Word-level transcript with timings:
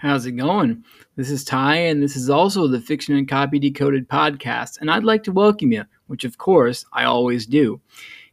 How's 0.00 0.26
it 0.26 0.36
going? 0.36 0.84
This 1.16 1.28
is 1.28 1.42
Ty, 1.42 1.74
and 1.74 2.00
this 2.00 2.14
is 2.14 2.30
also 2.30 2.68
the 2.68 2.80
Fiction 2.80 3.16
and 3.16 3.28
Copy 3.28 3.58
Decoded 3.58 4.08
podcast, 4.08 4.80
and 4.80 4.88
I'd 4.88 5.02
like 5.02 5.24
to 5.24 5.32
welcome 5.32 5.72
you, 5.72 5.86
which 6.06 6.22
of 6.22 6.38
course 6.38 6.84
I 6.92 7.02
always 7.02 7.46
do. 7.46 7.80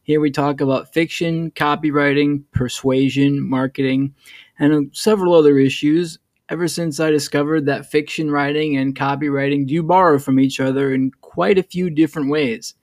Here 0.04 0.22
we 0.22 0.30
talk 0.30 0.62
about 0.62 0.94
fiction, 0.94 1.50
copywriting, 1.50 2.44
persuasion, 2.52 3.42
marketing, 3.42 4.14
and 4.60 4.96
several 4.96 5.34
other 5.34 5.58
issues. 5.58 6.20
Ever 6.50 6.68
since 6.68 7.00
I 7.00 7.10
discovered 7.10 7.66
that 7.66 7.90
fiction 7.90 8.30
writing 8.30 8.78
and 8.78 8.96
copywriting 8.96 9.66
do 9.66 9.82
borrow 9.82 10.20
from 10.20 10.40
each 10.40 10.60
other 10.60 10.94
in 10.94 11.10
quite 11.22 11.58
a 11.58 11.64
few 11.64 11.90
different 11.90 12.30
ways. 12.30 12.76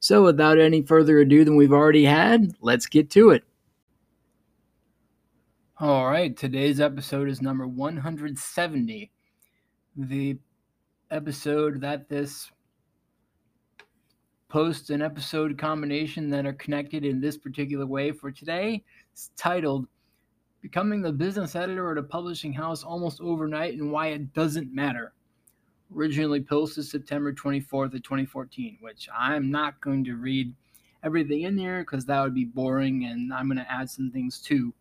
So, 0.00 0.24
without 0.24 0.58
any 0.58 0.82
further 0.82 1.20
ado 1.20 1.44
than 1.44 1.54
we've 1.54 1.72
already 1.72 2.04
had, 2.04 2.50
let's 2.60 2.86
get 2.86 3.10
to 3.10 3.30
it. 3.30 3.44
All 5.84 6.06
right, 6.06 6.34
today's 6.34 6.80
episode 6.80 7.28
is 7.28 7.42
number 7.42 7.66
170. 7.66 9.10
The 9.94 10.38
episode 11.10 11.82
that 11.82 12.08
this 12.08 12.50
post 14.48 14.88
and 14.88 15.02
episode 15.02 15.58
combination 15.58 16.30
that 16.30 16.46
are 16.46 16.54
connected 16.54 17.04
in 17.04 17.20
this 17.20 17.36
particular 17.36 17.84
way 17.84 18.12
for 18.12 18.32
today 18.32 18.82
is 19.14 19.30
titled 19.36 19.86
Becoming 20.62 21.02
the 21.02 21.12
Business 21.12 21.54
Editor 21.54 21.92
at 21.92 21.98
a 21.98 22.02
Publishing 22.02 22.54
House 22.54 22.82
Almost 22.82 23.20
Overnight 23.20 23.74
and 23.74 23.92
Why 23.92 24.06
It 24.06 24.32
Doesn't 24.32 24.74
Matter. 24.74 25.12
Originally 25.94 26.40
posted 26.40 26.86
September 26.86 27.30
24th 27.30 27.92
of 27.92 28.02
2014, 28.02 28.78
which 28.80 29.06
I'm 29.14 29.50
not 29.50 29.82
going 29.82 30.02
to 30.04 30.14
read 30.14 30.54
everything 31.02 31.42
in 31.42 31.58
here 31.58 31.80
because 31.80 32.06
that 32.06 32.22
would 32.22 32.34
be 32.34 32.46
boring 32.46 33.04
and 33.04 33.34
I'm 33.34 33.48
going 33.48 33.58
to 33.58 33.70
add 33.70 33.90
some 33.90 34.10
things 34.10 34.40
too 34.40 34.72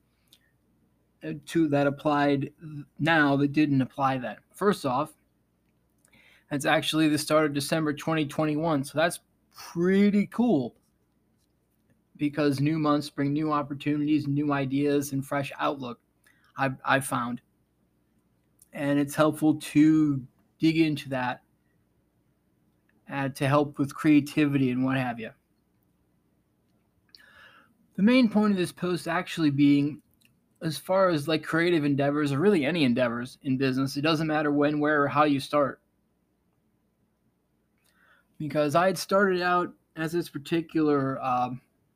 to 1.45 1.67
that 1.69 1.87
applied 1.87 2.51
now 2.99 3.35
that 3.37 3.53
didn't 3.53 3.81
apply 3.81 4.17
then. 4.17 4.37
First 4.51 4.85
off, 4.85 5.13
that's 6.49 6.65
actually 6.65 7.09
the 7.09 7.17
start 7.17 7.45
of 7.45 7.53
December 7.53 7.93
2021. 7.93 8.83
So 8.83 8.97
that's 8.97 9.19
pretty 9.55 10.27
cool 10.27 10.75
because 12.17 12.59
new 12.59 12.77
months 12.77 13.09
bring 13.09 13.33
new 13.33 13.51
opportunities, 13.51 14.27
new 14.27 14.53
ideas, 14.53 15.13
and 15.13 15.25
fresh 15.25 15.51
outlook. 15.59 15.99
I've, 16.57 16.75
I've 16.85 17.05
found. 17.05 17.41
And 18.73 18.99
it's 18.99 19.15
helpful 19.15 19.55
to 19.55 20.21
dig 20.59 20.77
into 20.77 21.09
that 21.09 21.41
uh, 23.11 23.29
to 23.29 23.47
help 23.47 23.77
with 23.77 23.93
creativity 23.93 24.71
and 24.71 24.83
what 24.83 24.97
have 24.97 25.19
you. 25.19 25.31
The 27.95 28.03
main 28.03 28.29
point 28.29 28.51
of 28.51 28.57
this 28.57 28.71
post 28.71 29.07
actually 29.07 29.51
being 29.51 30.01
as 30.63 30.77
far 30.77 31.09
as 31.09 31.27
like 31.27 31.43
creative 31.43 31.83
endeavors 31.83 32.31
or 32.31 32.39
really 32.39 32.65
any 32.65 32.85
endeavors 32.85 33.37
in 33.43 33.57
business, 33.57 33.97
it 33.97 34.01
doesn't 34.01 34.27
matter 34.27 34.51
when, 34.51 34.79
where, 34.79 35.03
or 35.03 35.07
how 35.07 35.25
you 35.25 35.39
start. 35.39 35.81
Because 38.39 38.73
I 38.73 38.87
had 38.87 38.97
started 38.97 39.41
out 39.41 39.73
as 39.95 40.13
this 40.13 40.29
particular 40.29 41.21
uh, 41.21 41.49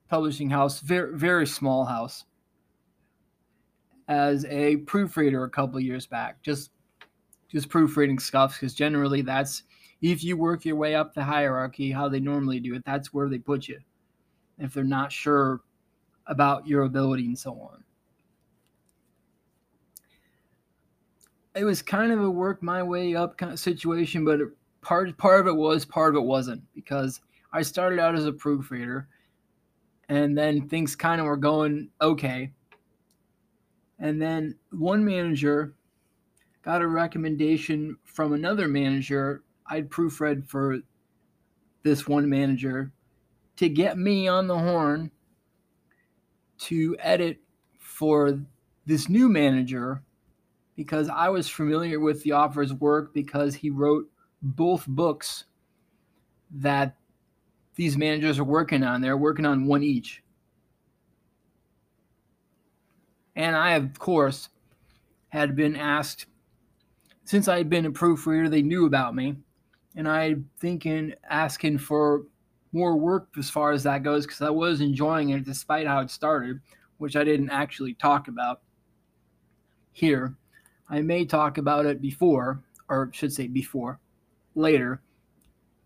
publishing 0.09 0.49
house, 0.49 0.81
very 0.81 1.17
very 1.17 1.47
small 1.47 1.85
house, 1.85 2.25
as 4.07 4.45
a 4.45 4.77
proofreader 4.77 5.43
a 5.43 5.49
couple 5.49 5.79
years 5.79 6.05
back, 6.05 6.41
just 6.41 6.71
just 7.49 7.69
proofreading 7.69 8.19
stuff 8.19 8.59
because 8.59 8.73
generally 8.73 9.21
that's 9.21 9.63
if 10.01 10.23
you 10.23 10.37
work 10.37 10.65
your 10.65 10.75
way 10.75 10.93
up 10.93 11.13
the 11.13 11.23
hierarchy, 11.23 11.91
how 11.91 12.07
they 12.07 12.19
normally 12.19 12.59
do 12.59 12.75
it, 12.75 12.83
that's 12.85 13.13
where 13.13 13.29
they 13.29 13.39
put 13.39 13.67
you. 13.67 13.79
If 14.59 14.73
they're 14.73 14.83
not 14.83 15.11
sure 15.11 15.61
about 16.27 16.67
your 16.67 16.83
ability 16.83 17.25
and 17.25 17.37
so 17.37 17.53
on. 17.53 17.83
It 21.57 21.63
was 21.63 21.81
kind 21.81 22.11
of 22.11 22.21
a 22.21 22.29
work 22.29 22.61
my 22.61 22.83
way 22.83 23.15
up 23.15 23.37
kind 23.37 23.51
of 23.51 23.59
situation, 23.59 24.23
but 24.23 24.39
part 24.81 25.17
part 25.17 25.41
of 25.41 25.47
it 25.47 25.55
was, 25.55 25.85
part 25.85 26.15
of 26.15 26.21
it 26.21 26.25
wasn't 26.25 26.61
because 26.73 27.21
I 27.51 27.61
started 27.61 27.99
out 27.99 28.15
as 28.15 28.25
a 28.25 28.31
proofreader, 28.31 29.07
and 30.09 30.37
then 30.37 30.67
things 30.67 30.95
kind 30.95 31.19
of 31.19 31.27
were 31.27 31.37
going 31.37 31.89
okay. 32.01 32.51
And 33.99 34.21
then 34.21 34.55
one 34.71 35.03
manager 35.03 35.73
got 36.61 36.81
a 36.81 36.87
recommendation 36.87 37.97
from 38.03 38.33
another 38.33 38.67
manager. 38.67 39.43
I'd 39.65 39.89
proofread 39.89 40.47
for 40.47 40.79
this 41.83 42.07
one 42.07 42.29
manager 42.29 42.91
to 43.57 43.69
get 43.69 43.97
me 43.97 44.27
on 44.27 44.47
the 44.47 44.57
horn 44.57 45.11
to 46.59 46.95
edit 46.99 47.39
for 47.79 48.39
this 48.85 49.09
new 49.09 49.27
manager 49.29 50.03
because 50.77 51.09
I 51.09 51.27
was 51.27 51.49
familiar 51.49 51.99
with 51.99 52.23
the 52.23 52.33
author's 52.33 52.71
work 52.71 53.13
because 53.13 53.55
he 53.55 53.71
wrote 53.71 54.05
both 54.41 54.85
books 54.87 55.45
that 56.51 56.95
these 57.75 57.97
managers 57.97 58.39
are 58.39 58.45
working 58.45 58.83
on. 58.83 59.01
They're 59.01 59.17
working 59.17 59.45
on 59.45 59.65
one 59.65 59.83
each. 59.83 60.23
And 63.35 63.55
I, 63.55 63.71
of 63.71 63.97
course, 63.99 64.49
had 65.29 65.55
been 65.55 65.75
asked, 65.75 66.27
since 67.25 67.47
I 67.47 67.57
had 67.57 67.69
been 67.69 67.85
a 67.87 67.91
proofreader, 67.91 68.47
they 68.47 68.61
knew 68.61 68.85
about 68.85 69.15
me. 69.15 69.35
And 69.95 70.07
I 70.07 70.35
thinking, 70.59 71.13
asking 71.27 71.79
for 71.79 72.23
more 72.71 72.95
work 72.95 73.29
as 73.37 73.49
far 73.49 73.71
as 73.71 73.83
that 73.83 74.03
goes, 74.03 74.27
because 74.27 74.41
I 74.43 74.51
was 74.51 74.79
enjoying 74.79 75.29
it 75.29 75.43
despite 75.43 75.87
how 75.87 76.01
it 76.01 76.11
started, 76.11 76.59
which 76.99 77.15
I 77.15 77.23
didn't 77.23 77.49
actually 77.49 77.95
talk 77.95 78.27
about 78.27 78.61
here. 79.91 80.35
I 80.89 81.01
may 81.01 81.25
talk 81.25 81.57
about 81.57 81.85
it 81.85 82.01
before, 82.01 82.63
or 82.89 83.09
should 83.13 83.33
say 83.33 83.47
before, 83.47 83.99
later. 84.55 85.01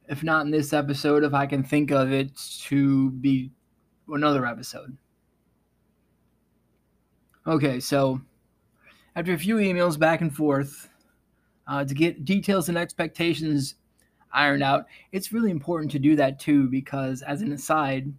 If 0.07 0.23
not 0.23 0.45
in 0.45 0.51
this 0.51 0.73
episode, 0.73 1.23
if 1.23 1.33
I 1.33 1.45
can 1.45 1.63
think 1.63 1.91
of 1.91 2.11
it 2.11 2.35
to 2.63 3.11
be 3.11 3.51
another 4.09 4.45
episode. 4.45 4.97
Okay, 7.47 7.79
so 7.79 8.21
after 9.15 9.33
a 9.33 9.39
few 9.39 9.55
emails 9.55 9.97
back 9.97 10.21
and 10.21 10.35
forth 10.35 10.89
uh, 11.67 11.83
to 11.85 11.93
get 11.93 12.25
details 12.25 12.69
and 12.69 12.77
expectations 12.77 13.75
ironed 14.33 14.63
out, 14.63 14.85
it's 15.11 15.31
really 15.31 15.49
important 15.49 15.91
to 15.91 15.99
do 15.99 16.15
that 16.17 16.39
too, 16.39 16.67
because 16.67 17.21
as 17.23 17.41
an 17.41 17.53
aside, 17.53 18.11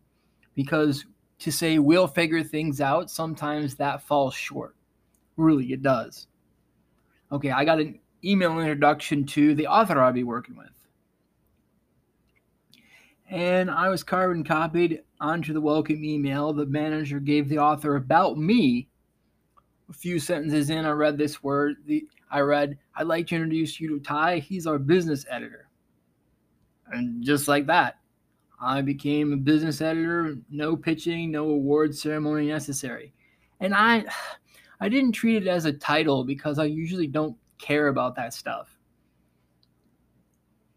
because 0.54 1.04
to 1.38 1.52
say 1.52 1.78
we'll 1.78 2.08
figure 2.08 2.42
things 2.42 2.80
out, 2.80 3.10
sometimes 3.10 3.76
that 3.76 4.02
falls 4.02 4.34
short. 4.34 4.74
Really, 5.36 5.72
it 5.72 5.82
does 5.82 6.26
okay, 7.32 7.50
I 7.50 7.64
got 7.64 7.80
an 7.80 7.98
email 8.24 8.58
introduction 8.60 9.24
to 9.26 9.54
the 9.54 9.66
author 9.66 10.00
I'll 10.00 10.12
be 10.12 10.22
working 10.22 10.56
with. 10.56 10.68
And 13.30 13.70
I 13.70 13.88
was 13.88 14.04
carbon 14.04 14.44
copied 14.44 15.00
onto 15.20 15.54
the 15.54 15.60
welcome 15.60 16.04
email. 16.04 16.52
The 16.52 16.66
manager 16.66 17.18
gave 17.18 17.48
the 17.48 17.58
author 17.58 17.96
about 17.96 18.36
me. 18.36 18.88
A 19.88 19.92
few 19.94 20.18
sentences 20.18 20.68
in, 20.68 20.84
I 20.84 20.90
read 20.90 21.16
this 21.16 21.42
word. 21.42 21.76
The, 21.86 22.06
I 22.30 22.40
read, 22.40 22.78
I'd 22.94 23.06
like 23.06 23.26
to 23.28 23.34
introduce 23.34 23.80
you 23.80 23.88
to 23.88 24.00
Ty. 24.00 24.38
He's 24.38 24.66
our 24.66 24.78
business 24.78 25.24
editor. 25.30 25.68
And 26.92 27.24
just 27.24 27.48
like 27.48 27.66
that, 27.66 27.98
I 28.60 28.82
became 28.82 29.32
a 29.32 29.36
business 29.36 29.80
editor. 29.80 30.36
No 30.50 30.76
pitching, 30.76 31.30
no 31.30 31.48
award 31.48 31.96
ceremony 31.96 32.48
necessary. 32.48 33.14
And 33.60 33.74
I, 33.74 34.04
I 34.82 34.88
didn't 34.88 35.12
treat 35.12 35.44
it 35.44 35.48
as 35.48 35.64
a 35.64 35.72
title 35.72 36.24
because 36.24 36.58
I 36.58 36.64
usually 36.64 37.06
don't 37.06 37.36
care 37.56 37.86
about 37.86 38.16
that 38.16 38.34
stuff. 38.34 38.76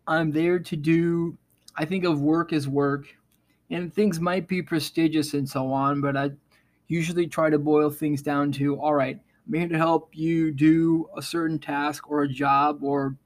I'm 0.06 0.30
there 0.30 0.60
to 0.60 0.76
do, 0.76 1.40
I 1.76 1.86
think 1.86 2.04
of 2.04 2.22
work 2.22 2.54
as 2.54 2.68
work, 2.68 3.08
and 3.72 3.92
things 3.92 4.20
might 4.20 4.48
be 4.48 4.62
prestigious 4.62 5.34
and 5.34 5.50
so 5.50 5.74
on, 5.74 6.02
but 6.02 6.16
I 6.16 6.30
usually 6.88 7.26
try 7.26 7.50
to 7.50 7.58
boil 7.58 7.90
things 7.90 8.22
down 8.22 8.52
to 8.52 8.80
all 8.80 8.94
right, 8.94 9.20
I'm 9.48 9.54
here 9.56 9.68
to 9.70 9.78
help 9.78 10.12
you 10.14 10.52
do 10.52 11.10
a 11.18 11.22
certain 11.24 11.58
task 11.58 12.08
or 12.08 12.22
a 12.22 12.30
job 12.30 12.84
or 12.84 13.18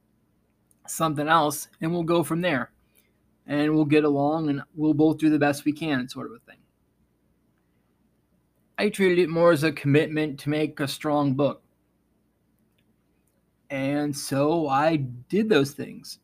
something 0.87 1.27
else, 1.27 1.67
and 1.81 1.91
we'll 1.91 2.03
go 2.03 2.23
from 2.23 2.39
there. 2.39 2.71
And 3.45 3.75
we'll 3.75 3.83
get 3.83 4.05
along 4.05 4.49
and 4.49 4.61
we'll 4.75 4.93
both 4.93 5.17
do 5.17 5.29
the 5.29 5.39
best 5.39 5.65
we 5.65 5.73
can, 5.73 6.07
sort 6.07 6.27
of 6.27 6.37
a 6.37 6.39
thing. 6.49 6.59
I 8.79 8.87
treated 8.87 9.19
it 9.19 9.27
more 9.27 9.51
as 9.51 9.65
a 9.65 9.73
commitment 9.73 10.39
to 10.39 10.49
make 10.49 10.79
a 10.79 10.87
strong 10.87 11.33
book. 11.33 11.61
And 13.69 14.15
so 14.15 14.69
I 14.69 14.95
did 14.95 15.49
those 15.49 15.71
things. 15.71 16.19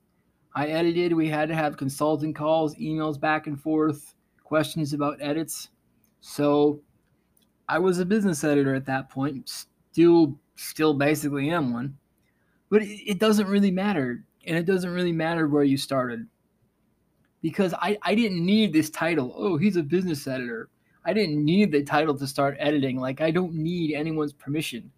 I 0.56 0.68
edited, 0.68 1.12
we 1.12 1.28
had 1.28 1.50
to 1.50 1.56
have 1.56 1.76
consulting 1.76 2.34
calls, 2.34 2.74
emails 2.76 3.20
back 3.20 3.48
and 3.48 3.62
forth, 3.62 4.16
questions 4.46 4.94
about 4.94 5.18
edits. 5.20 5.68
So 6.22 6.80
I 7.68 7.78
was 7.78 8.00
a 8.00 8.06
business 8.06 8.46
editor 8.46 8.74
at 8.74 8.86
that 8.86 9.10
point, 9.10 9.50
still 9.92 10.40
still 10.56 10.94
basically 10.94 11.50
am 11.50 11.74
one. 11.74 11.98
But 12.70 12.84
it, 12.84 13.02
it 13.06 13.20
doesn't 13.20 13.48
really 13.48 13.70
matter. 13.70 14.24
And 14.48 14.58
it 14.58 14.66
doesn't 14.66 14.94
really 14.94 15.12
matter 15.12 15.50
where 15.50 15.66
you 15.66 15.76
started. 15.76 16.26
Because 17.42 17.74
I, 17.74 17.98
I 18.02 18.16
didn't 18.16 18.46
need 18.46 18.72
this 18.72 18.90
title. 18.90 19.34
Oh, 19.36 19.58
he's 19.58 19.76
a 19.76 19.84
business 19.84 20.26
editor. 20.26 20.70
I 21.06 21.14
didn't 21.14 21.44
need 21.46 21.72
the 21.72 21.84
title 21.84 22.18
to 22.18 22.28
start 22.28 22.58
editing. 22.60 23.00
Like, 23.00 23.22
I 23.22 23.32
don't 23.32 23.54
need 23.54 23.94
anyone's 23.94 24.34
permission. 24.34 24.92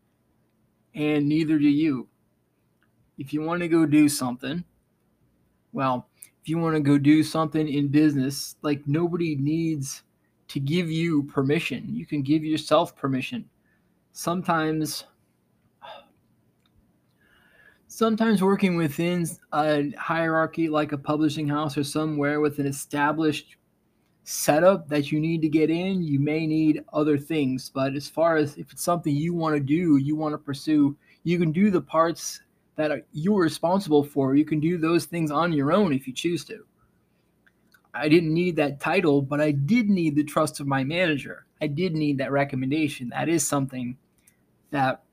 And 0.95 1.27
neither 1.27 1.59
do 1.59 1.69
you. 1.69 2.07
if 3.17 3.33
you 3.33 3.41
want 3.41 3.61
to 3.61 3.67
go 3.67 3.85
do 3.85 4.07
something, 4.07 4.63
well, 5.73 6.07
if 6.41 6.49
you 6.49 6.57
want 6.57 6.75
to 6.75 6.81
go 6.81 6.97
do 6.97 7.23
something 7.23 7.67
in 7.67 7.87
business, 7.89 8.55
like 8.61 8.87
nobody 8.87 9.35
needs 9.35 10.03
to 10.49 10.59
give 10.59 10.89
you 10.89 11.23
permission. 11.23 11.93
You 11.93 12.05
can 12.05 12.21
give 12.21 12.43
yourself 12.43 12.95
permission. 12.95 13.49
Sometimes 14.13 15.05
sometimes 17.87 18.43
working 18.43 18.75
within 18.75 19.25
a 19.53 19.91
hierarchy 19.97 20.69
like 20.69 20.91
a 20.91 20.97
publishing 20.97 21.47
house 21.47 21.77
or 21.77 21.83
somewhere 21.83 22.39
with 22.39 22.59
an 22.59 22.67
established 22.67 23.55
setup 24.29 24.89
that 24.89 25.09
you 25.09 25.21
need 25.21 25.41
to 25.41 25.47
get 25.47 25.69
in, 25.69 26.03
you 26.03 26.19
may 26.19 26.45
need 26.45 26.83
other 26.91 27.17
things. 27.17 27.71
But 27.73 27.95
as 27.95 28.09
far 28.09 28.35
as 28.35 28.57
if 28.57 28.73
it's 28.73 28.83
something 28.83 29.15
you 29.15 29.33
want 29.33 29.55
to 29.55 29.61
do, 29.61 29.95
you 29.95 30.17
want 30.17 30.33
to 30.33 30.37
pursue, 30.37 30.97
you 31.23 31.39
can 31.39 31.53
do 31.53 31.71
the 31.71 31.79
parts 31.79 32.41
that 32.75 33.05
you're 33.13 33.41
responsible 33.41 34.03
for. 34.03 34.35
You 34.35 34.43
can 34.43 34.59
do 34.59 34.77
those 34.77 35.05
things 35.05 35.31
on 35.31 35.53
your 35.53 35.71
own 35.71 35.93
if 35.93 36.07
you 36.07 36.13
choose 36.13 36.43
to. 36.45 36.65
I 37.93 38.09
didn't 38.09 38.33
need 38.33 38.57
that 38.57 38.81
title, 38.81 39.21
but 39.21 39.39
I 39.39 39.51
did 39.51 39.89
need 39.89 40.17
the 40.17 40.25
trust 40.25 40.59
of 40.59 40.67
my 40.67 40.83
manager. 40.83 41.45
I 41.61 41.67
did 41.67 41.95
need 41.95 42.17
that 42.17 42.33
recommendation. 42.33 43.07
That 43.07 43.29
is 43.29 43.47
something 43.47 43.97
that 44.71 45.03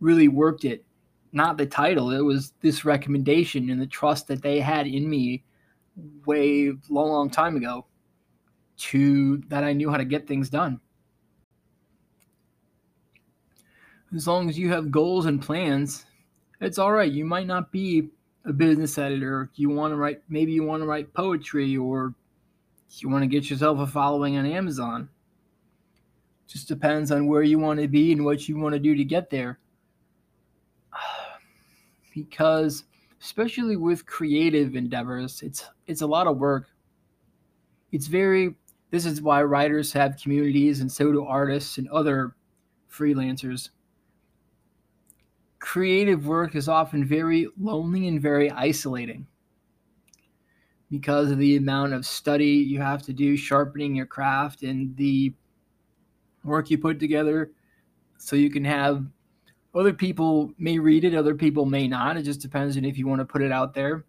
really 0.00 0.26
worked 0.26 0.64
it. 0.64 0.84
Not 1.32 1.58
the 1.58 1.66
title, 1.66 2.10
it 2.10 2.22
was 2.22 2.52
this 2.60 2.84
recommendation 2.84 3.70
and 3.70 3.80
the 3.80 3.86
trust 3.86 4.26
that 4.26 4.42
they 4.42 4.58
had 4.58 4.88
in 4.88 5.08
me 5.08 5.44
way 6.26 6.72
long, 6.90 7.10
long 7.10 7.30
time 7.30 7.54
ago 7.54 7.86
to 8.76 9.38
that 9.48 9.64
I 9.64 9.72
knew 9.72 9.90
how 9.90 9.96
to 9.96 10.04
get 10.04 10.26
things 10.26 10.50
done. 10.50 10.80
As 14.14 14.26
long 14.26 14.48
as 14.48 14.58
you 14.58 14.70
have 14.70 14.90
goals 14.90 15.26
and 15.26 15.42
plans, 15.42 16.04
it's 16.60 16.78
all 16.78 16.92
right. 16.92 17.10
You 17.10 17.24
might 17.24 17.46
not 17.46 17.72
be 17.72 18.10
a 18.44 18.52
business 18.52 18.96
editor. 18.98 19.50
You 19.54 19.70
want 19.70 19.92
to 19.92 19.96
write, 19.96 20.22
maybe 20.28 20.52
you 20.52 20.62
want 20.62 20.82
to 20.82 20.86
write 20.86 21.12
poetry 21.14 21.76
or 21.76 22.14
you 22.90 23.08
want 23.08 23.22
to 23.22 23.28
get 23.28 23.50
yourself 23.50 23.78
a 23.80 23.86
following 23.86 24.36
on 24.36 24.46
Amazon. 24.46 25.08
Just 26.46 26.68
depends 26.68 27.10
on 27.10 27.26
where 27.26 27.42
you 27.42 27.58
want 27.58 27.80
to 27.80 27.88
be 27.88 28.12
and 28.12 28.24
what 28.24 28.48
you 28.48 28.56
want 28.56 28.74
to 28.74 28.78
do 28.78 28.94
to 28.94 29.04
get 29.04 29.30
there. 29.30 29.58
Because 32.14 32.84
especially 33.20 33.74
with 33.74 34.06
creative 34.06 34.76
endeavors, 34.76 35.42
it's 35.42 35.64
it's 35.88 36.02
a 36.02 36.06
lot 36.06 36.28
of 36.28 36.36
work. 36.36 36.68
It's 37.90 38.06
very 38.06 38.54
this 38.94 39.06
is 39.06 39.20
why 39.20 39.42
writers 39.42 39.92
have 39.92 40.20
communities, 40.22 40.80
and 40.80 40.90
so 40.90 41.10
do 41.10 41.24
artists 41.24 41.78
and 41.78 41.88
other 41.88 42.36
freelancers. 42.88 43.70
Creative 45.58 46.24
work 46.24 46.54
is 46.54 46.68
often 46.68 47.04
very 47.04 47.48
lonely 47.58 48.06
and 48.06 48.22
very 48.22 48.52
isolating. 48.52 49.26
Because 50.92 51.32
of 51.32 51.38
the 51.38 51.56
amount 51.56 51.92
of 51.92 52.06
study 52.06 52.46
you 52.46 52.80
have 52.80 53.02
to 53.02 53.12
do 53.12 53.36
sharpening 53.36 53.96
your 53.96 54.06
craft 54.06 54.62
and 54.62 54.96
the 54.96 55.34
work 56.44 56.70
you 56.70 56.78
put 56.78 57.00
together 57.00 57.50
so 58.18 58.36
you 58.36 58.48
can 58.48 58.64
have 58.64 59.04
other 59.74 59.92
people 59.92 60.52
may 60.56 60.78
read 60.78 61.02
it 61.02 61.16
other 61.16 61.34
people 61.34 61.66
may 61.66 61.88
not. 61.88 62.16
It 62.16 62.22
just 62.22 62.42
depends 62.42 62.76
on 62.76 62.84
if 62.84 62.96
you 62.96 63.08
want 63.08 63.22
to 63.22 63.24
put 63.24 63.42
it 63.42 63.50
out 63.50 63.74
there. 63.74 64.04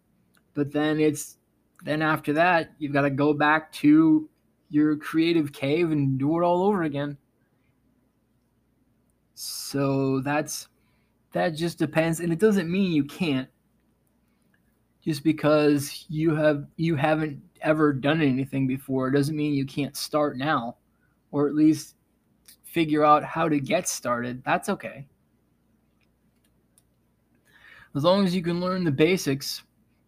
But 0.54 0.72
then 0.72 1.00
it's 1.00 1.38
then 1.84 2.04
after 2.04 2.34
that 2.34 2.74
you've 2.78 2.94
got 2.94 3.02
to 3.02 3.10
go 3.10 3.34
back 3.34 3.72
to 3.72 4.30
your 4.70 4.96
creative 4.98 5.52
cave 5.52 5.92
and 5.92 6.18
do 6.18 6.40
it 6.40 6.44
all 6.44 6.64
over 6.64 6.84
again. 6.84 7.18
So 9.34 10.22
that's 10.22 10.68
that 11.34 11.50
just 11.50 11.78
depends 11.78 12.22
and 12.22 12.32
it 12.32 12.40
doesn't 12.40 12.72
mean 12.72 12.94
you 12.94 13.04
can't 13.04 13.50
just 15.04 15.24
because 15.24 16.06
you 16.08 16.34
have 16.34 16.66
you 16.78 16.96
haven't 16.96 17.42
ever 17.62 17.92
done 17.92 18.22
anything 18.22 18.66
before 18.68 19.12
doesn't 19.12 19.36
mean 19.36 19.54
you 19.54 19.66
can't 19.66 19.98
start 19.98 20.38
now 20.38 20.78
or 21.32 21.48
at 21.48 21.54
least 21.54 21.96
figure 22.64 23.06
out 23.06 23.24
how 23.24 23.48
to 23.48 23.60
get 23.60 23.88
started. 23.88 24.42
That's 24.46 24.70
okay. 24.70 25.06
As 27.96 28.04
long 28.04 28.26
as 28.26 28.36
you 28.36 28.42
can 28.42 28.60
learn 28.60 28.84
the 28.84 28.92
basics 28.92 29.64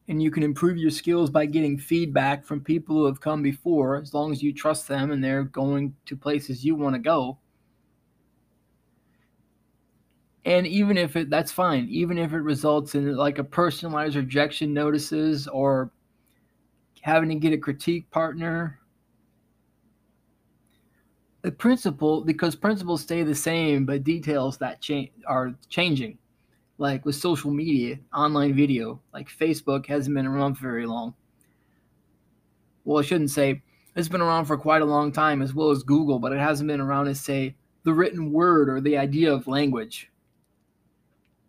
and 0.07 0.23
you 0.23 0.31
can 0.31 0.43
improve 0.43 0.77
your 0.77 0.91
skills 0.91 1.29
by 1.29 1.45
getting 1.45 1.77
feedback 1.77 2.45
from 2.45 2.61
people 2.61 2.95
who 2.95 3.05
have 3.05 3.19
come 3.19 3.41
before 3.41 3.97
as 3.97 4.13
long 4.13 4.31
as 4.31 4.41
you 4.41 4.53
trust 4.53 4.87
them 4.87 5.11
and 5.11 5.23
they're 5.23 5.43
going 5.43 5.93
to 6.05 6.15
places 6.15 6.63
you 6.63 6.75
want 6.75 6.95
to 6.95 6.99
go. 6.99 7.37
And 10.45 10.65
even 10.65 10.97
if 10.97 11.17
it 11.17 11.29
that's 11.29 11.51
fine 11.51 11.87
even 11.89 12.17
if 12.17 12.31
it 12.31 12.39
results 12.39 12.95
in 12.95 13.17
like 13.17 13.37
a 13.37 13.43
personalized 13.43 14.15
rejection 14.15 14.73
notices 14.73 15.45
or 15.47 15.91
having 17.01 17.27
to 17.29 17.35
get 17.35 17.51
a 17.51 17.57
critique 17.57 18.09
partner. 18.11 18.79
The 21.41 21.51
principle 21.51 22.23
because 22.23 22.55
principles 22.55 23.01
stay 23.01 23.23
the 23.23 23.35
same 23.35 23.85
but 23.85 24.05
details 24.05 24.57
that 24.59 24.79
change 24.79 25.11
are 25.25 25.53
changing 25.67 26.17
like 26.77 27.05
with 27.05 27.15
social 27.15 27.51
media, 27.51 27.99
online 28.13 28.53
video, 28.53 29.01
like 29.13 29.29
Facebook 29.29 29.85
hasn't 29.87 30.15
been 30.15 30.27
around 30.27 30.55
for 30.55 30.63
very 30.63 30.85
long. 30.85 31.13
Well, 32.85 32.99
I 32.99 33.05
shouldn't 33.05 33.31
say 33.31 33.61
it's 33.95 34.07
been 34.07 34.21
around 34.21 34.45
for 34.45 34.57
quite 34.57 34.81
a 34.81 34.85
long 34.85 35.11
time, 35.11 35.41
as 35.41 35.53
well 35.53 35.71
as 35.71 35.83
Google, 35.83 36.19
but 36.19 36.31
it 36.31 36.39
hasn't 36.39 36.67
been 36.67 36.79
around 36.79 37.07
as, 37.07 37.19
say, 37.19 37.55
the 37.83 37.93
written 37.93 38.31
word 38.31 38.69
or 38.69 38.79
the 38.79 38.97
idea 38.97 39.33
of 39.33 39.47
language. 39.47 40.11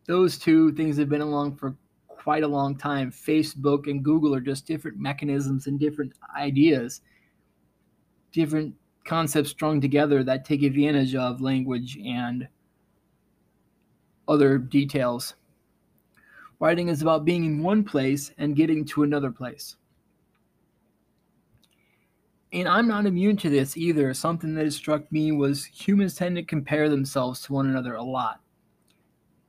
Those 0.07 0.39
two 0.39 0.73
things 0.73 0.97
have 0.97 1.11
been 1.11 1.21
along 1.21 1.57
for 1.57 1.77
quite 2.07 2.43
a 2.43 2.49
long 2.49 2.77
time. 2.77 3.11
Facebook 3.13 3.87
and 3.87 4.03
Google 4.03 4.35
are 4.35 4.41
just 4.41 4.67
different 4.67 4.99
mechanisms 4.99 5.67
and 5.67 5.79
different 5.79 6.13
ideas, 6.37 7.03
different 8.33 8.75
concepts 9.05 9.51
strung 9.51 9.81
together 9.81 10.23
that 10.25 10.45
take 10.45 10.63
advantage 10.63 11.15
of 11.15 11.41
language 11.41 11.99
and 11.99 12.49
other 14.29 14.59
details. 14.59 15.35
Writing 16.61 16.89
is 16.89 17.03
about 17.03 17.25
being 17.25 17.45
in 17.45 17.63
one 17.63 17.85
place 17.85 18.33
and 18.39 18.57
getting 18.57 18.85
to 18.85 19.03
another 19.03 19.31
place. 19.31 19.77
And 22.53 22.69
I'm 22.69 22.89
not 22.89 23.07
immune 23.07 23.37
to 23.39 23.51
this 23.51 23.77
either. 23.77 24.13
Something 24.15 24.55
that 24.55 24.65
has 24.65 24.77
struck 24.77 25.11
me 25.13 25.33
was 25.33 25.65
humans 25.65 26.15
tend 26.15 26.37
to 26.37 26.43
compare 26.43 26.89
themselves 26.89 27.43
to 27.43 27.53
one 27.53 27.69
another 27.69 27.95
a 27.95 28.03
lot. 28.03 28.41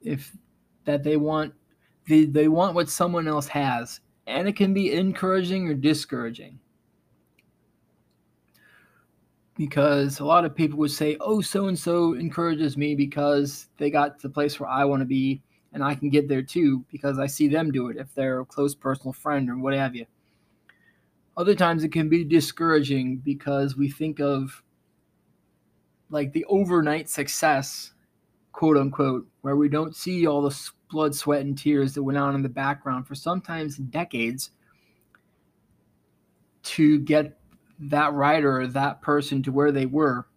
If 0.01 0.35
that 0.85 1.03
they 1.03 1.17
want 1.17 1.53
they, 2.07 2.25
they 2.25 2.47
want 2.47 2.75
what 2.75 2.89
someone 2.89 3.27
else 3.27 3.47
has. 3.47 4.01
And 4.27 4.47
it 4.47 4.55
can 4.55 4.73
be 4.73 4.93
encouraging 4.93 5.67
or 5.67 5.73
discouraging 5.73 6.59
because 9.59 10.21
a 10.21 10.25
lot 10.25 10.45
of 10.45 10.55
people 10.55 10.79
would 10.79 10.89
say, 10.89 11.17
"Oh, 11.19 11.41
so 11.41 11.67
and 11.67 11.77
so 11.77 12.13
encourages 12.13 12.77
me 12.77 12.95
because 12.95 13.67
they 13.75 13.89
got 13.89 14.17
to 14.17 14.29
the 14.29 14.33
place 14.33 14.57
where 14.57 14.69
I 14.69 14.85
want 14.85 15.01
to 15.01 15.05
be, 15.05 15.41
and 15.73 15.83
I 15.83 15.95
can 15.95 16.09
get 16.09 16.29
there 16.29 16.41
too 16.41 16.85
because 16.89 17.19
I 17.19 17.27
see 17.27 17.49
them 17.49 17.69
do 17.69 17.89
it 17.89 17.97
if 17.97 18.15
they're 18.15 18.39
a 18.39 18.45
close 18.45 18.73
personal 18.73 19.11
friend 19.11 19.49
or 19.49 19.57
what 19.57 19.73
have 19.73 19.97
you." 19.97 20.05
Other 21.35 21.55
times 21.55 21.83
it 21.83 21.91
can 21.91 22.07
be 22.07 22.23
discouraging 22.23 23.17
because 23.17 23.75
we 23.75 23.89
think 23.89 24.21
of 24.21 24.63
like 26.09 26.31
the 26.31 26.45
overnight 26.45 27.09
success, 27.09 27.91
quote 28.53 28.77
unquote, 28.77 29.27
where 29.41 29.57
we 29.57 29.67
don't 29.67 29.93
see 29.93 30.25
all 30.25 30.41
the 30.41 30.71
blood, 30.89 31.13
sweat, 31.13 31.41
and 31.41 31.57
tears 31.57 31.93
that 31.95 32.03
went 32.03 32.17
on 32.17 32.33
in 32.33 32.43
the 32.43 32.47
background 32.47 33.05
for 33.07 33.13
sometimes 33.13 33.75
decades 33.75 34.51
to 36.63 36.99
get 36.99 37.38
that 37.79 38.13
writer 38.13 38.61
or 38.61 38.67
that 38.67 39.01
person 39.01 39.41
to 39.43 39.51
where 39.51 39.71
they 39.71 39.85
were. 39.85 40.27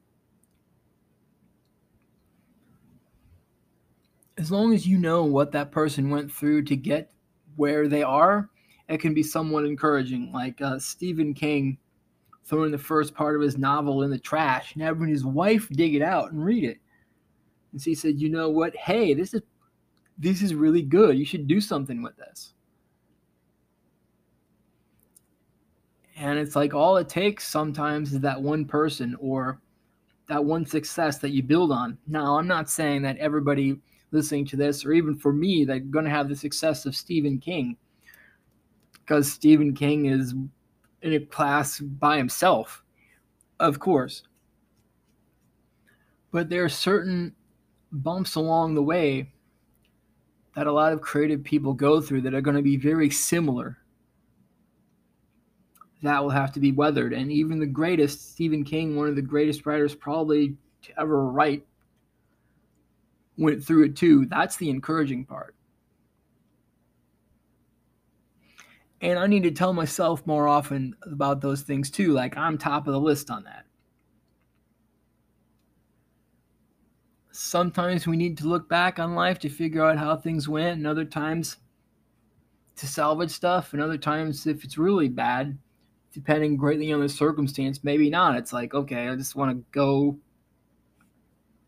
As 4.39 4.51
long 4.51 4.73
as 4.73 4.87
you 4.87 4.99
know 4.99 5.25
what 5.25 5.53
that 5.53 5.73
person 5.73 6.11
went 6.11 6.33
through 6.33 6.65
to 6.65 6.77
get 6.77 7.13
where 7.57 7.89
they 7.89 8.03
are, 8.03 8.49
it 8.89 8.99
can 8.99 9.15
be 9.15 9.23
somewhat 9.23 9.65
encouraging. 9.65 10.33
Like 10.33 10.61
uh, 10.61 10.79
Stephen 10.79 11.35
King 11.35 11.79
throwing 12.45 12.73
the 12.73 12.79
first 12.79 13.15
part 13.15 13.37
of 13.37 13.43
his 13.43 13.59
novel 13.59 14.03
in 14.03 14.11
the 14.11 14.19
trash 14.19 14.75
and 14.75 14.83
having 14.83 15.09
his 15.09 15.25
wife 15.25 15.69
dig 15.71 15.95
it 15.95 16.03
out 16.03 16.33
and 16.33 16.45
read 16.45 16.65
it. 16.65 16.79
And 17.73 17.81
she 17.81 17.95
said, 17.95 18.21
"You 18.21 18.29
know 18.31 18.49
what? 18.49 18.75
Hey, 18.77 19.15
this 19.15 19.35
is 19.35 19.43
this 20.19 20.43
is 20.43 20.55
really 20.55 20.83
good. 20.83 21.17
You 21.19 21.25
should 21.25 21.47
do 21.47 21.61
something 21.61 22.03
with 22.03 22.17
this." 22.17 22.55
And 26.17 26.39
it's 26.39 26.55
like 26.57 26.75
all 26.75 26.97
it 26.99 27.09
takes 27.09 27.49
sometimes 27.49 28.13
is 28.13 28.21
that 28.21 28.41
one 28.41 28.65
person 28.65 29.17
or 29.19 29.61
that 30.29 30.45
one 30.45 30.67
success 30.67 31.19
that 31.19 31.31
you 31.31 31.43
build 31.43 31.73
on. 31.73 31.99
Now, 32.07 32.39
I'm 32.39 32.47
not 32.47 32.71
saying 32.71 33.03
that 33.03 33.17
everybody 33.19 33.81
listening 34.13 34.47
to 34.47 34.57
this, 34.57 34.85
or 34.85 34.93
even 34.93 35.17
for 35.17 35.33
me, 35.33 35.65
that 35.65 35.91
going 35.91 36.05
to 36.05 36.11
have 36.11 36.29
the 36.29 36.37
success 36.37 36.87
of 36.87 36.95
Stephen 36.95 37.39
King, 37.39 37.77
because 38.93 39.33
Stephen 39.33 39.75
King 39.75 40.07
is 40.07 40.35
in 41.01 41.15
a 41.15 41.21
class 41.21 41.81
by 41.81 42.19
himself, 42.19 42.85
of 43.59 43.79
course. 43.81 44.23
But 46.31 46.49
there 46.49 46.65
are 46.65 46.69
certain 46.69 47.35
bumps 47.91 48.37
along 48.37 48.75
the 48.75 48.83
way 48.83 49.33
that 50.55 50.67
a 50.67 50.73
lot 50.73 50.93
of 50.93 51.01
creative 51.01 51.43
people 51.43 51.73
go 51.73 52.01
through 52.01 52.21
that 52.23 52.35
are 52.35 52.41
going 52.41 52.57
to 52.57 52.63
be 52.63 52.77
very 52.77 53.11
similar. 53.11 53.79
That 56.03 56.23
will 56.23 56.31
have 56.31 56.53
to 56.53 56.61
be 56.61 56.73
weathered. 56.73 57.13
And 57.13 57.31
even 57.31 57.61
the 57.61 57.67
greatest, 57.67 58.33
Stephen 58.33 58.65
King, 58.65 58.97
one 58.97 59.09
of 59.09 59.17
the 59.17 59.23
greatest 59.23 59.67
writers 59.67 59.95
probably 59.95 60.57
to 60.83 61.01
ever 61.01 61.27
write, 61.27 61.65
went 63.39 63.65
through 63.65 63.85
it 63.85 63.97
too. 63.97 64.27
That's 64.27 64.57
the 64.57 64.69
encouraging 64.69 65.25
part. 65.25 65.55
And 69.01 69.19
I 69.19 69.27
need 69.27 69.43
to 69.45 69.51
tell 69.51 69.73
myself 69.73 70.27
more 70.27 70.47
often 70.47 70.95
about 71.03 71.41
those 71.41 71.63
things 71.63 71.91
too. 71.91 72.13
Like 72.13 72.37
I'm 72.37 72.59
top 72.59 72.87
of 72.87 72.93
the 72.93 73.01
list 73.01 73.31
on 73.31 73.45
that. 73.45 73.65
Sometimes 77.31 78.07
we 78.07 78.17
need 78.17 78.39
to 78.39 78.47
look 78.47 78.69
back 78.69 78.99
on 78.99 79.15
life 79.15 79.39
to 79.41 79.49
figure 79.49 79.85
out 79.85 79.99
how 79.99 80.17
things 80.17 80.49
went, 80.49 80.77
and 80.77 80.87
other 80.87 81.05
times 81.05 81.57
to 82.77 82.87
salvage 82.87 83.31
stuff, 83.31 83.73
and 83.73 83.83
other 83.83 83.97
times 83.97 84.47
if 84.47 84.63
it's 84.65 84.79
really 84.79 85.09
bad, 85.09 85.59
depending 86.13 86.57
greatly 86.57 86.93
on 86.93 87.01
the 87.01 87.09
circumstance, 87.09 87.81
maybe 87.83 88.11
not. 88.11 88.37
It's 88.37 88.53
like, 88.53 88.75
okay, 88.75 89.09
I 89.09 89.17
just 89.17 89.35
want 89.35 89.51
to 89.51 89.65
go 89.73 90.19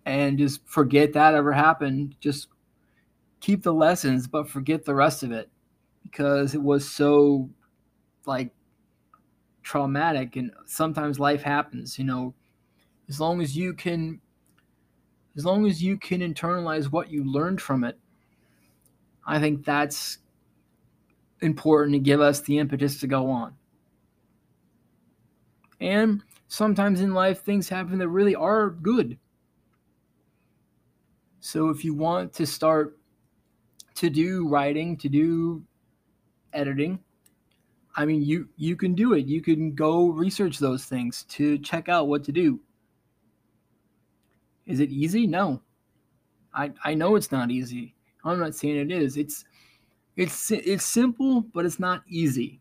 and 0.04 0.38
just 0.38 0.60
forget 0.66 1.14
that 1.14 1.34
ever 1.34 1.52
happened. 1.52 2.16
Just 2.20 2.48
keep 3.40 3.62
the 3.62 3.72
lessons, 3.72 4.26
but 4.26 4.48
forget 4.48 4.84
the 4.84 4.94
rest 4.94 5.22
of 5.22 5.32
it 5.32 5.50
because 6.02 6.54
it 6.54 6.62
was 6.62 6.88
so 6.88 7.48
like 8.26 8.52
traumatic. 9.62 10.36
And 10.36 10.52
sometimes 10.66 11.18
life 11.18 11.42
happens, 11.42 11.98
you 11.98 12.04
know, 12.04 12.34
as 13.08 13.20
long 13.20 13.40
as 13.40 13.56
you 13.56 13.74
can 13.74 14.20
as 15.36 15.44
long 15.44 15.66
as 15.66 15.82
you 15.82 15.96
can 15.96 16.20
internalize 16.20 16.92
what 16.92 17.10
you 17.10 17.24
learned 17.24 17.60
from 17.60 17.82
it, 17.82 17.98
I 19.26 19.40
think 19.40 19.64
that's 19.64 20.18
important 21.40 21.94
to 21.94 21.98
give 21.98 22.20
us 22.20 22.40
the 22.42 22.58
impetus 22.58 23.00
to 23.00 23.08
go 23.08 23.30
on. 23.30 23.54
And 25.80 26.22
sometimes 26.48 27.00
in 27.00 27.14
life, 27.14 27.42
things 27.42 27.68
happen 27.68 27.98
that 27.98 28.08
really 28.08 28.34
are 28.34 28.70
good. 28.70 29.18
So 31.40 31.68
if 31.68 31.84
you 31.84 31.94
want 31.94 32.32
to 32.34 32.46
start 32.46 32.98
to 33.96 34.08
do 34.08 34.48
writing, 34.48 34.96
to 34.98 35.08
do 35.08 35.62
editing, 36.52 36.98
I 37.96 38.06
mean, 38.06 38.22
you 38.22 38.48
you 38.56 38.76
can 38.76 38.94
do 38.94 39.12
it. 39.12 39.26
You 39.26 39.40
can 39.40 39.74
go 39.74 40.08
research 40.08 40.58
those 40.58 40.84
things 40.84 41.24
to 41.30 41.58
check 41.58 41.88
out 41.88 42.08
what 42.08 42.24
to 42.24 42.32
do. 42.32 42.60
Is 44.66 44.80
it 44.80 44.90
easy? 44.90 45.26
No. 45.26 45.62
I 46.52 46.72
I 46.84 46.94
know 46.94 47.14
it's 47.16 47.30
not 47.30 47.50
easy. 47.50 47.94
I'm 48.24 48.40
not 48.40 48.54
saying 48.54 48.76
it 48.76 48.90
is. 48.90 49.16
It's 49.16 49.44
it's 50.16 50.50
it's 50.50 50.84
simple, 50.84 51.42
but 51.52 51.64
it's 51.64 51.78
not 51.78 52.02
easy. 52.08 52.60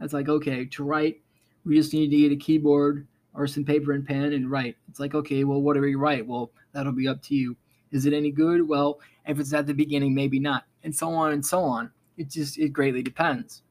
It's 0.00 0.12
like 0.12 0.28
okay, 0.28 0.64
to 0.66 0.84
write, 0.84 1.20
we 1.66 1.76
just 1.76 1.92
need 1.92 2.10
to 2.10 2.16
get 2.16 2.32
a 2.32 2.36
keyboard 2.36 3.06
or 3.34 3.46
some 3.46 3.64
paper 3.64 3.92
and 3.92 4.06
pen 4.06 4.32
and 4.32 4.50
write. 4.50 4.76
It's 4.88 5.00
like 5.00 5.14
okay, 5.14 5.44
well, 5.44 5.60
what 5.60 5.78
we 5.78 5.94
write? 5.94 6.26
Well, 6.26 6.52
that'll 6.72 6.92
be 6.92 7.08
up 7.08 7.22
to 7.24 7.34
you. 7.34 7.56
Is 7.92 8.06
it 8.06 8.14
any 8.14 8.30
good? 8.30 8.66
Well, 8.66 9.00
if 9.26 9.38
it's 9.38 9.52
at 9.52 9.66
the 9.66 9.74
beginning, 9.74 10.14
maybe 10.14 10.38
not, 10.38 10.64
and 10.84 10.94
so 10.94 11.10
on 11.10 11.32
and 11.32 11.44
so 11.44 11.60
on. 11.60 11.90
It 12.16 12.30
just 12.30 12.58
it 12.58 12.70
greatly 12.70 13.02
depends 13.02 13.62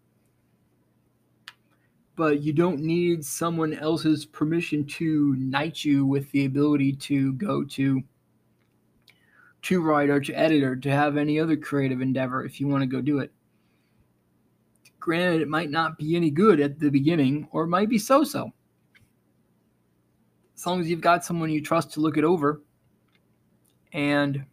but 2.15 2.41
you 2.41 2.53
don't 2.53 2.79
need 2.79 3.25
someone 3.25 3.73
else's 3.73 4.25
permission 4.25 4.85
to 4.85 5.35
knight 5.37 5.83
you 5.83 6.05
with 6.05 6.31
the 6.31 6.45
ability 6.45 6.93
to 6.93 7.33
go 7.33 7.63
to 7.63 8.01
to 9.61 9.81
write 9.81 10.09
or 10.09 10.19
to 10.19 10.33
editor 10.33 10.75
to 10.75 10.91
have 10.91 11.17
any 11.17 11.39
other 11.39 11.57
creative 11.57 12.01
endeavor 12.01 12.45
if 12.45 12.59
you 12.59 12.67
want 12.67 12.81
to 12.81 12.87
go 12.87 13.01
do 13.01 13.19
it 13.19 13.31
granted 15.05 15.39
it 15.39 15.47
might 15.47 15.69
not 15.69 15.99
be 15.99 16.15
any 16.15 16.31
good 16.31 16.59
at 16.59 16.79
the 16.79 16.89
beginning 16.89 17.47
or 17.51 17.65
it 17.65 17.67
might 17.67 17.87
be 17.87 17.99
so-so 17.99 18.51
as 20.55 20.65
long 20.65 20.81
as 20.81 20.89
you've 20.89 20.99
got 20.99 21.23
someone 21.23 21.51
you 21.51 21.61
trust 21.61 21.93
to 21.93 21.99
look 21.99 22.17
it 22.17 22.23
over 22.23 22.63
and 23.93 24.43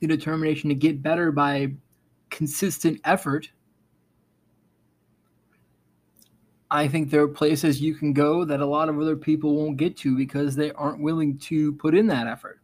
the 0.00 0.08
determination 0.08 0.68
to 0.68 0.74
get 0.74 1.04
better 1.04 1.30
by 1.30 1.72
consistent 2.30 3.00
effort 3.04 3.48
I 6.68 6.88
think 6.88 7.08
there 7.08 7.22
are 7.22 7.28
places 7.28 7.80
you 7.80 7.94
can 7.94 8.12
go 8.12 8.44
that 8.44 8.58
a 8.58 8.66
lot 8.66 8.88
of 8.88 8.98
other 8.98 9.14
people 9.14 9.54
won't 9.54 9.76
get 9.76 9.96
to 9.98 10.16
because 10.16 10.56
they 10.56 10.72
aren't 10.72 11.00
willing 11.00 11.38
to 11.38 11.74
put 11.74 11.94
in 11.94 12.08
that 12.08 12.26
effort. 12.26 12.60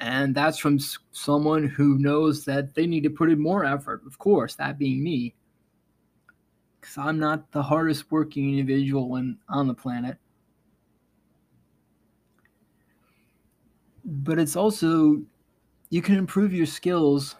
And 0.00 0.34
that's 0.34 0.58
from 0.58 0.78
someone 1.12 1.66
who 1.66 1.98
knows 1.98 2.44
that 2.44 2.74
they 2.74 2.86
need 2.86 3.04
to 3.04 3.10
put 3.10 3.30
in 3.30 3.40
more 3.40 3.64
effort, 3.64 4.02
of 4.06 4.18
course, 4.18 4.54
that 4.56 4.78
being 4.78 5.02
me. 5.02 5.34
Because 6.80 6.98
I'm 6.98 7.18
not 7.18 7.50
the 7.52 7.62
hardest 7.62 8.10
working 8.10 8.58
individual 8.58 9.16
in, 9.16 9.38
on 9.48 9.66
the 9.66 9.74
planet. 9.74 10.18
But 14.04 14.38
it's 14.38 14.56
also, 14.56 15.22
you 15.90 16.02
can 16.02 16.16
improve 16.16 16.52
your 16.52 16.66
skills 16.66 17.36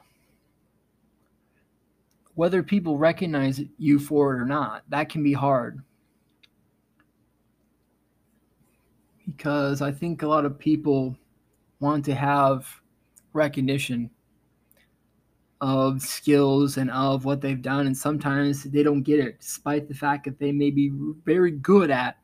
whether 2.35 2.63
people 2.63 2.99
recognize 2.99 3.61
you 3.79 3.99
for 3.99 4.35
it 4.35 4.41
or 4.41 4.45
not, 4.45 4.83
that 4.89 5.09
can 5.09 5.23
be 5.23 5.33
hard. 5.33 5.83
Because 9.27 9.81
I 9.81 9.93
think 9.93 10.23
a 10.23 10.27
lot 10.27 10.45
of 10.45 10.59
people 10.59 11.17
want 11.85 12.05
to 12.07 12.15
have 12.15 12.67
recognition 13.35 14.11
of 15.61 16.01
skills 16.01 16.79
and 16.79 16.91
of 16.91 17.27
what 17.27 17.43
they've 17.43 17.61
done, 17.61 17.87
and 17.87 17.97
sometimes 17.97 18.65
they 18.65 18.83
don't 18.83 19.03
get 19.03 19.21
it, 19.21 19.39
despite 19.39 19.87
the 19.87 19.95
fact 19.95 20.25
that 20.25 20.39
they 20.39 20.51
may 20.51 20.71
be 20.71 20.91
very 21.25 21.51
good 21.51 21.91
at 21.91 22.17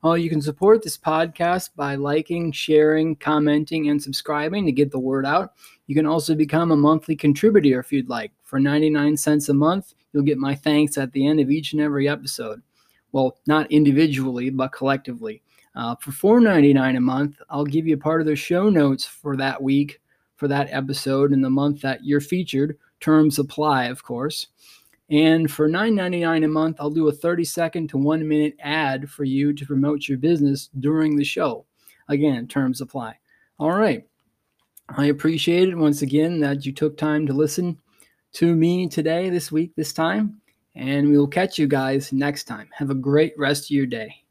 Uh, 0.04 0.14
you 0.14 0.30
can 0.30 0.40
support 0.40 0.82
this 0.82 0.96
podcast 0.96 1.70
by 1.74 1.96
liking, 1.96 2.52
sharing, 2.52 3.16
commenting, 3.16 3.88
and 3.88 4.00
subscribing 4.00 4.64
to 4.64 4.72
get 4.72 4.92
the 4.92 4.98
word 4.98 5.26
out. 5.26 5.54
You 5.88 5.94
can 5.94 6.06
also 6.06 6.34
become 6.34 6.70
a 6.70 6.76
monthly 6.76 7.16
contributor 7.16 7.80
if 7.80 7.92
you'd 7.92 8.08
like. 8.08 8.32
For 8.44 8.60
99 8.60 9.16
cents 9.16 9.48
a 9.48 9.54
month, 9.54 9.94
you'll 10.12 10.22
get 10.22 10.38
my 10.38 10.54
thanks 10.54 10.96
at 10.98 11.12
the 11.12 11.26
end 11.26 11.40
of 11.40 11.50
each 11.50 11.72
and 11.72 11.82
every 11.82 12.08
episode. 12.08 12.62
Well, 13.10 13.38
not 13.46 13.70
individually, 13.72 14.50
but 14.50 14.72
collectively. 14.72 15.42
Uh, 15.74 15.96
for 15.96 16.40
$4.99 16.40 16.96
a 16.96 17.00
month, 17.00 17.40
I'll 17.50 17.64
give 17.64 17.86
you 17.86 17.94
a 17.94 17.98
part 17.98 18.20
of 18.20 18.26
the 18.26 18.36
show 18.36 18.70
notes 18.70 19.04
for 19.04 19.36
that 19.36 19.62
week, 19.62 20.00
for 20.36 20.46
that 20.48 20.68
episode, 20.70 21.32
in 21.32 21.40
the 21.40 21.50
month 21.50 21.80
that 21.80 22.04
you're 22.04 22.20
featured. 22.20 22.78
Terms 23.00 23.38
apply, 23.38 23.86
of 23.86 24.02
course. 24.02 24.48
And 25.10 25.50
for 25.50 25.68
$9.99 25.68 26.44
a 26.44 26.48
month, 26.48 26.76
I'll 26.78 26.90
do 26.90 27.08
a 27.08 27.12
30 27.12 27.44
second 27.44 27.88
to 27.88 27.98
one 27.98 28.26
minute 28.28 28.54
ad 28.60 29.08
for 29.08 29.24
you 29.24 29.52
to 29.54 29.66
promote 29.66 30.06
your 30.06 30.18
business 30.18 30.68
during 30.78 31.16
the 31.16 31.24
show. 31.24 31.64
Again, 32.08 32.46
terms 32.46 32.80
apply. 32.80 33.18
All 33.58 33.72
right. 33.72 34.06
I 34.90 35.06
appreciate 35.06 35.68
it 35.68 35.76
once 35.76 36.02
again 36.02 36.40
that 36.40 36.64
you 36.64 36.72
took 36.72 36.96
time 36.96 37.26
to 37.26 37.32
listen 37.32 37.78
to 38.34 38.54
me 38.54 38.88
today, 38.88 39.30
this 39.30 39.52
week, 39.52 39.74
this 39.76 39.92
time. 39.92 40.40
And 40.74 41.08
we 41.08 41.18
will 41.18 41.28
catch 41.28 41.58
you 41.58 41.66
guys 41.66 42.12
next 42.12 42.44
time. 42.44 42.68
Have 42.72 42.90
a 42.90 42.94
great 42.94 43.34
rest 43.36 43.64
of 43.64 43.70
your 43.70 43.86
day. 43.86 44.27